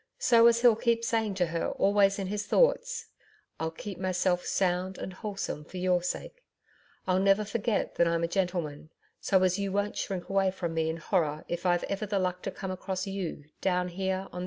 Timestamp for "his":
2.25-2.47